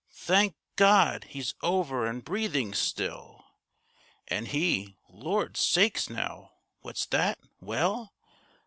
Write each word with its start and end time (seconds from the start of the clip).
Thank 0.13 0.55
God! 0.77 1.25
He's 1.25 1.53
over 1.61 2.07
and 2.07 2.25
breathing 2.25 2.73
still. 2.73 3.45
And 4.29 4.47
he—Lord's 4.47 5.59
sakes 5.59 6.09
now! 6.09 6.53
What's 6.79 7.05
that? 7.05 7.37
Well! 7.59 8.11